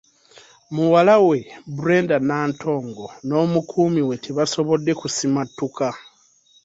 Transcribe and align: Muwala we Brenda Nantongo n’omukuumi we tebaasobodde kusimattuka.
Muwala 0.73 1.15
we 1.27 1.39
Brenda 1.77 2.17
Nantongo 2.27 3.05
n’omukuumi 3.27 4.01
we 4.07 4.15
tebaasobodde 4.23 4.91
kusimattuka. 5.01 5.87